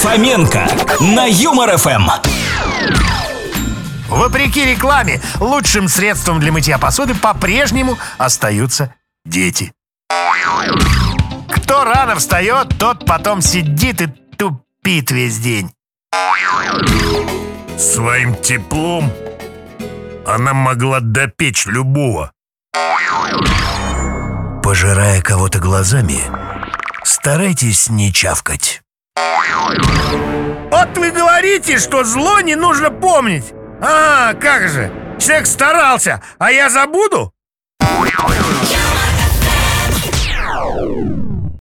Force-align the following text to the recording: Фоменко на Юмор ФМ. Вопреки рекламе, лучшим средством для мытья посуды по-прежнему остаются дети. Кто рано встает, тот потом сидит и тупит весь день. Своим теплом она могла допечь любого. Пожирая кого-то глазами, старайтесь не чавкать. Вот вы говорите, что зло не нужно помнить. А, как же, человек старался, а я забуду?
Фоменко 0.00 0.66
на 1.00 1.26
Юмор 1.26 1.76
ФМ. 1.76 2.08
Вопреки 4.08 4.64
рекламе, 4.64 5.20
лучшим 5.38 5.88
средством 5.88 6.40
для 6.40 6.50
мытья 6.52 6.78
посуды 6.78 7.14
по-прежнему 7.14 7.98
остаются 8.16 8.94
дети. 9.26 9.74
Кто 11.50 11.84
рано 11.84 12.16
встает, 12.16 12.78
тот 12.78 13.04
потом 13.04 13.42
сидит 13.42 14.00
и 14.00 14.06
тупит 14.38 15.10
весь 15.10 15.38
день. 15.38 15.70
Своим 17.78 18.34
теплом 18.36 19.12
она 20.26 20.54
могла 20.54 21.00
допечь 21.00 21.66
любого. 21.66 22.32
Пожирая 24.62 25.20
кого-то 25.20 25.58
глазами, 25.58 26.20
старайтесь 27.04 27.90
не 27.90 28.10
чавкать. 28.14 28.80
Вот 30.70 30.96
вы 30.96 31.10
говорите, 31.10 31.78
что 31.78 32.04
зло 32.04 32.40
не 32.40 32.54
нужно 32.54 32.90
помнить. 32.90 33.52
А, 33.82 34.34
как 34.34 34.68
же, 34.68 34.92
человек 35.18 35.46
старался, 35.46 36.22
а 36.38 36.50
я 36.50 36.70
забуду? 36.70 37.32